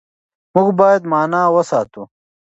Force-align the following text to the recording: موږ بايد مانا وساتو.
موږ 0.53 0.69
بايد 0.79 1.01
مانا 1.11 1.41
وساتو. 1.55 2.03